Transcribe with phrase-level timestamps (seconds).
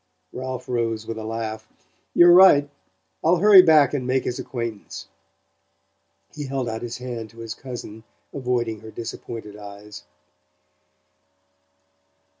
[0.33, 1.67] Ralph rose with a laugh.
[2.15, 2.67] "You're right.
[3.23, 5.07] I'll hurry back and make his acquaintance."
[6.33, 8.03] He held out his hand to his cousin,
[8.33, 10.03] avoiding her disappointed eyes.